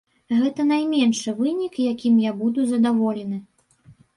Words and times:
Гэта 0.37 0.63
найменшы 0.69 1.35
вынік, 1.43 1.77
якім 1.91 2.15
я 2.29 2.35
буду 2.43 2.67
задаволены. 2.73 3.37